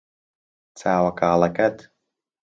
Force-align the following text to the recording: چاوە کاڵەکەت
چاوە 0.79 1.11
کاڵەکەت 1.19 1.77